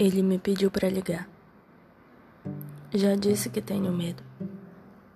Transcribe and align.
Ele 0.00 0.22
me 0.22 0.38
pediu 0.38 0.70
para 0.70 0.88
ligar. 0.88 1.28
Já 2.94 3.16
disse 3.16 3.50
que 3.50 3.60
tenho 3.60 3.92
medo. 3.92 4.22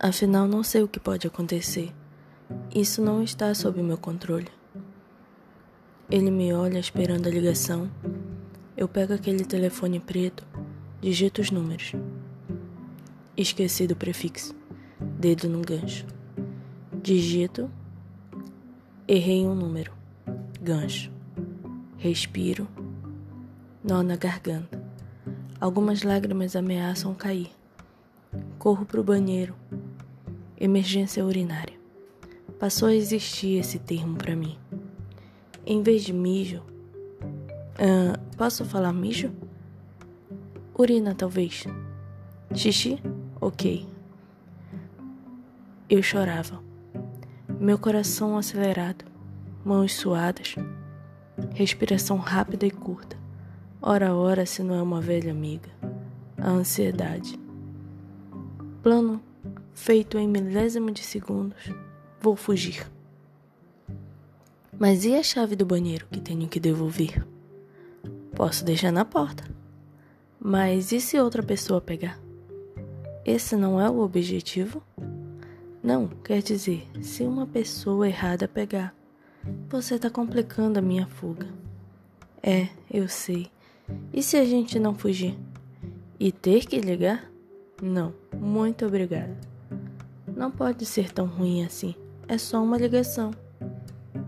Afinal, 0.00 0.48
não 0.48 0.64
sei 0.64 0.82
o 0.82 0.88
que 0.88 0.98
pode 0.98 1.28
acontecer. 1.28 1.94
Isso 2.74 3.00
não 3.00 3.22
está 3.22 3.54
sob 3.54 3.80
meu 3.80 3.96
controle. 3.96 4.48
Ele 6.10 6.28
me 6.28 6.52
olha 6.52 6.80
esperando 6.80 7.28
a 7.28 7.30
ligação. 7.30 7.88
Eu 8.76 8.88
pego 8.88 9.12
aquele 9.12 9.44
telefone 9.44 10.00
preto, 10.00 10.44
digito 11.00 11.40
os 11.40 11.52
números. 11.52 11.92
Esqueci 13.36 13.86
do 13.86 13.94
prefixo. 13.94 14.56
Dedo 15.00 15.48
no 15.48 15.60
gancho. 15.60 16.04
Digito. 17.00 17.70
Errei 19.06 19.46
um 19.46 19.54
número. 19.54 19.92
Gancho. 20.60 21.12
Respiro 21.96 22.66
nó 23.84 24.02
na 24.02 24.16
garganta. 24.16 24.82
Algumas 25.60 26.02
lágrimas 26.02 26.56
ameaçam 26.56 27.14
cair. 27.14 27.50
Corro 28.58 28.86
para 28.86 28.98
o 28.98 29.04
banheiro. 29.04 29.54
Emergência 30.58 31.24
urinária. 31.24 31.78
Passou 32.58 32.88
a 32.88 32.94
existir 32.94 33.58
esse 33.58 33.78
termo 33.78 34.16
para 34.16 34.34
mim. 34.34 34.56
Em 35.66 35.82
vez 35.82 36.02
de 36.02 36.14
mijo, 36.14 36.62
uh, 37.78 38.18
posso 38.38 38.64
falar 38.64 38.92
mijo? 38.92 39.30
Urina, 40.76 41.14
talvez. 41.14 41.64
Xixi? 42.54 43.02
Ok. 43.38 43.86
Eu 45.90 46.02
chorava. 46.02 46.62
Meu 47.60 47.78
coração 47.78 48.38
acelerado, 48.38 49.04
mãos 49.64 49.94
suadas, 49.94 50.56
respiração 51.52 52.16
rápida 52.16 52.66
e 52.66 52.70
curta. 52.70 53.13
Ora, 53.86 54.14
ora, 54.14 54.46
se 54.46 54.62
não 54.62 54.74
é 54.74 54.80
uma 54.80 54.98
velha 54.98 55.30
amiga. 55.30 55.68
A 56.38 56.48
ansiedade. 56.48 57.38
Plano 58.82 59.20
feito 59.74 60.16
em 60.16 60.26
milésimo 60.26 60.90
de 60.90 61.02
segundos. 61.02 61.70
Vou 62.18 62.34
fugir. 62.34 62.90
Mas 64.78 65.04
e 65.04 65.14
a 65.14 65.22
chave 65.22 65.54
do 65.54 65.66
banheiro 65.66 66.06
que 66.10 66.18
tenho 66.18 66.48
que 66.48 66.58
devolver? 66.58 67.26
Posso 68.34 68.64
deixar 68.64 68.90
na 68.90 69.04
porta. 69.04 69.44
Mas 70.40 70.90
e 70.90 70.98
se 70.98 71.20
outra 71.20 71.42
pessoa 71.42 71.78
pegar? 71.78 72.18
Esse 73.22 73.54
não 73.54 73.78
é 73.78 73.90
o 73.90 74.00
objetivo? 74.00 74.82
Não, 75.82 76.08
quer 76.08 76.40
dizer, 76.40 76.88
se 77.02 77.22
uma 77.22 77.46
pessoa 77.46 78.08
errada 78.08 78.48
pegar, 78.48 78.94
você 79.68 79.96
está 79.96 80.08
complicando 80.08 80.78
a 80.78 80.82
minha 80.82 81.06
fuga. 81.06 81.48
É, 82.42 82.68
eu 82.90 83.06
sei. 83.08 83.52
E 84.12 84.22
se 84.22 84.36
a 84.36 84.44
gente 84.44 84.78
não 84.78 84.94
fugir? 84.94 85.36
E 86.18 86.30
ter 86.30 86.66
que 86.66 86.80
ligar? 86.80 87.30
Não, 87.82 88.14
muito 88.36 88.86
obrigada. 88.86 89.36
Não 90.36 90.50
pode 90.50 90.86
ser 90.86 91.12
tão 91.12 91.26
ruim 91.26 91.64
assim. 91.64 91.94
É 92.26 92.38
só 92.38 92.62
uma 92.62 92.78
ligação. 92.78 93.32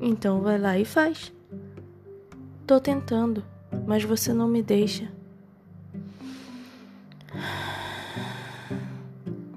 Então 0.00 0.40
vai 0.40 0.58
lá 0.58 0.78
e 0.78 0.84
faz. 0.84 1.32
Tô 2.66 2.78
tentando, 2.78 3.44
mas 3.86 4.04
você 4.04 4.32
não 4.32 4.48
me 4.48 4.62
deixa. 4.62 5.10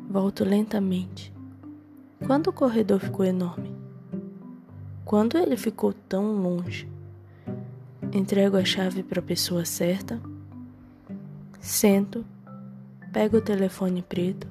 Volto 0.10 0.44
lentamente. 0.44 1.34
Quando 2.26 2.48
o 2.48 2.54
corredor 2.54 3.00
ficou 3.00 3.26
enorme? 3.26 3.76
Quando 5.04 5.38
ele 5.38 5.58
ficou 5.58 5.94
tão 5.94 6.42
longe? 6.42 6.88
Entrego 8.14 8.58
a 8.58 8.64
chave 8.64 9.02
para 9.02 9.22
a 9.22 9.24
pessoa 9.24 9.66
certa. 9.66 10.22
Sento, 11.60 12.24
pego 13.12 13.38
o 13.38 13.42
telefone 13.42 14.04
preto, 14.04 14.48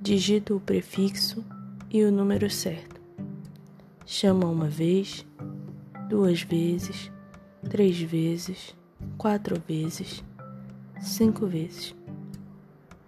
digito 0.00 0.56
o 0.56 0.60
prefixo 0.60 1.44
e 1.90 2.02
o 2.02 2.10
número 2.10 2.48
certo. 2.48 2.98
Chama 4.06 4.46
uma 4.46 4.68
vez, 4.68 5.26
duas 6.08 6.40
vezes, 6.40 7.12
três 7.68 8.00
vezes, 8.00 8.74
quatro 9.18 9.60
vezes, 9.68 10.24
cinco 10.98 11.46
vezes. 11.46 11.94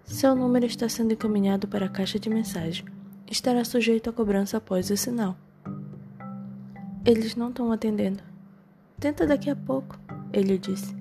Seu 0.05 0.35
número 0.35 0.67
está 0.67 0.91
sendo 0.91 1.15
encaminhado 1.15 1.67
para 1.67 1.87
a 1.87 1.89
caixa 1.89 2.19
de 2.19 2.29
mensagem. 2.29 2.85
Estará 3.31 3.65
sujeito 3.65 4.11
a 4.11 4.13
cobrança 4.13 4.59
após 4.59 4.91
o 4.91 4.97
sinal. 4.99 5.35
Eles 7.03 7.35
não 7.35 7.49
estão 7.49 7.73
atendendo. 7.73 8.34
Tenta 9.05 9.27
daqui 9.27 9.51
a 9.51 9.55
pouco, 9.55 10.01
ele 10.33 10.57
disse. 10.57 10.97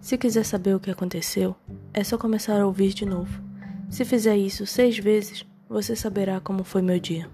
Se 0.00 0.16
quiser 0.16 0.44
saber 0.44 0.76
o 0.76 0.78
que 0.78 0.88
aconteceu, 0.88 1.56
é 1.92 2.04
só 2.04 2.16
começar 2.16 2.60
a 2.60 2.64
ouvir 2.64 2.94
de 2.94 3.04
novo. 3.04 3.42
Se 3.90 4.04
fizer 4.04 4.36
isso 4.36 4.64
seis 4.66 4.96
vezes, 5.00 5.44
você 5.68 5.96
saberá 5.96 6.38
como 6.38 6.62
foi 6.62 6.80
meu 6.80 7.00
dia. 7.00 7.28